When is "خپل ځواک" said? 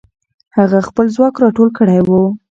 0.87-1.35